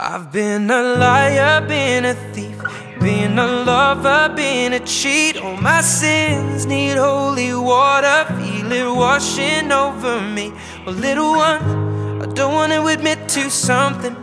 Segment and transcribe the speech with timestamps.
[0.00, 2.62] I've been a liar, been a thief,
[3.00, 5.36] been a lover, been a cheat.
[5.38, 10.52] All my sins need holy water, feel it washing over me.
[10.86, 14.14] Well, little one, I don't wanna admit to something.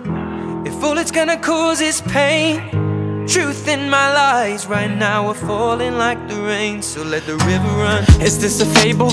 [0.65, 2.85] If all it's gonna cause is pain.
[3.28, 7.67] Truth in my lies right now are falling like the rain, so let the river
[7.81, 8.03] run.
[8.21, 9.12] Is this a fable?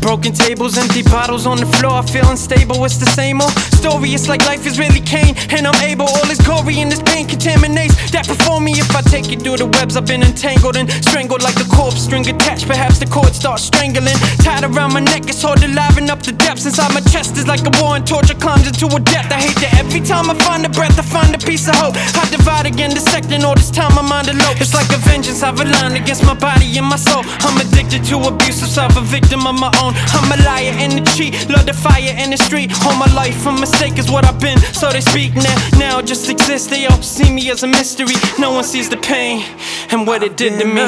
[0.00, 2.84] Broken tables, empty bottles on the floor, I feel unstable.
[2.84, 6.06] It's the same old story, it's like life is really Cain, and I'm Abel.
[6.06, 8.72] All this glory and this pain contaminates that before me.
[8.72, 11.65] If I take it through the webs, I've been entangled and strangled like corpse,
[12.06, 12.66] string attached.
[12.66, 14.14] Perhaps the cord starts strangling.
[14.46, 17.36] Tied around my neck, it's hard to liven up the depths inside my chest.
[17.36, 19.30] Is like a war and torture climbs into a depth.
[19.34, 21.94] I hate that every time I find a breath, I find a piece of hope.
[22.14, 24.54] I divide again, dissecting all this time, my mind alone.
[24.62, 27.22] It's like a vengeance I've aligned against my body and my soul.
[27.42, 29.92] I'm addicted to abuse, so self a victim of my own.
[30.14, 32.70] I'm a liar and a cheat, love the fire in the street.
[32.86, 35.56] All my life, a mistake is what I've been, so they speak now.
[35.78, 38.14] Now it just exists, they all see me as a mystery.
[38.38, 39.42] No one sees the pain
[39.90, 40.86] and what it did to me.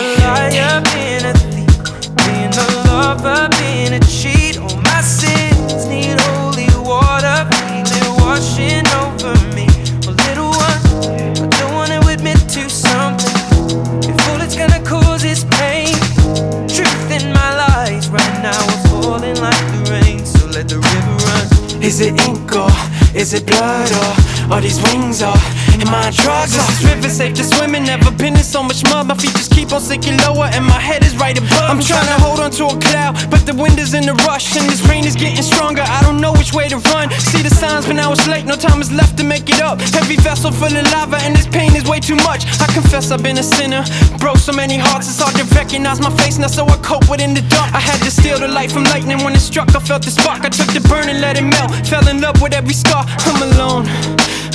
[1.09, 1.75] Been a thief,
[2.17, 4.59] been a lover, been a cheat.
[4.59, 9.67] All my sins need holy water, feel it washing over me.
[10.05, 10.81] Well, little one,
[11.45, 13.37] I don't wanna admit to something.
[14.11, 15.97] If all it's gonna cause is pain,
[16.77, 21.15] truth in my lies right now are falling like the rain, so let the river
[21.27, 21.83] run.
[21.83, 22.71] Is it ink or
[23.19, 25.35] is it blood or are these wings or
[25.83, 26.55] am I drugs?
[26.55, 27.83] Is this river safe to swim in?
[27.85, 29.09] Never been in so much mud.
[29.09, 31.67] My feet just keep on sinking lower and my head is right above.
[31.67, 34.57] I'm trying to hold on to a cloud, but the wind is in the rush
[34.57, 35.83] and this rain is getting stronger.
[35.83, 37.11] I don't know which way to run.
[37.19, 38.47] See the signs, but now it's late.
[38.47, 39.81] No time is left to make it up.
[39.81, 42.47] Heavy vessel full of lava and this pain is way too much.
[42.63, 43.83] I confess I've been a sinner,
[44.19, 45.09] broke so many hearts.
[45.11, 47.75] It's hard to recognize my face now, so I cope with in the dark.
[47.75, 49.75] I had to steal the light from lightning when it struck.
[49.75, 50.45] I felt the spark.
[50.45, 51.75] I took the burn and let it melt.
[51.87, 53.08] Fell in love with every scar.
[53.27, 53.87] I'm alone.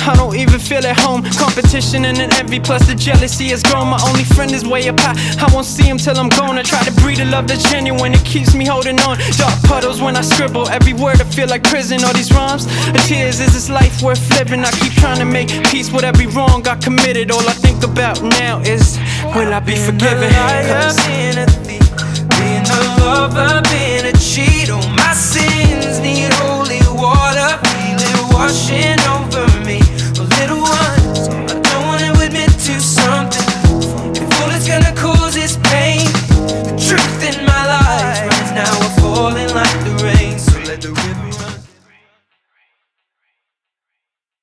[0.06, 1.22] I don't even feel at home.
[1.40, 3.88] Competition and an envy, plus the jealousy has grown.
[3.88, 5.16] My only friend is way up high.
[5.40, 6.58] I won't see him till I'm gone.
[6.58, 8.12] I try to breathe a love that's genuine.
[8.12, 9.16] It keeps me holding on.
[9.38, 10.68] Dark puddles when I scribble.
[10.68, 12.04] Every word I feel like prison.
[12.04, 13.40] All these rhymes, the tears.
[13.40, 14.60] Is this life worth living?
[14.60, 17.30] I keep trying to make peace with every wrong I committed.
[17.30, 18.98] All I think about now is
[19.34, 20.28] will I be forgiven?
[20.28, 21.88] a liar, been a thief,